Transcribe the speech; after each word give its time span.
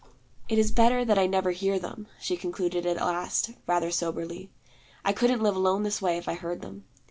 'It 0.49 0.57
is 0.57 0.71
better 0.71 1.05
that 1.05 1.19
I 1.19 1.27
never 1.27 1.51
hear 1.51 1.77
them,' 1.77 2.07
she 2.19 2.35
concluded 2.35 2.87
at 2.87 2.97
last, 2.97 3.51
rather 3.67 3.91
soberly. 3.91 4.49
'I 5.05 5.13
couldn't 5.13 5.43
live 5.43 5.55
alone 5.55 5.83
this 5.83 6.01
way 6.01 6.17
if 6.17 6.27
I 6.27 6.33
heard 6.33 6.63
them. 6.63 6.85